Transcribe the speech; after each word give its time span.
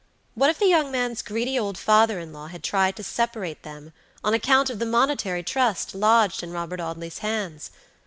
What 0.33 0.49
if 0.49 0.57
the 0.57 0.65
young 0.65 0.89
man's 0.91 1.21
greedy 1.21 1.59
old 1.59 1.77
father 1.77 2.19
in 2.19 2.33
law 2.33 2.47
had 2.47 2.63
tried 2.63 2.95
to 2.95 3.03
separate 3.03 3.61
them 3.61 3.93
on 4.23 4.33
account 4.33 4.71
of 4.71 4.79
the 4.79 4.85
monetary 4.87 5.43
trust 5.43 5.93
lodged 5.93 6.41
in 6.41 6.51
Robert 6.51 6.79
Audley's 6.81 7.19
hands? 7.19 7.69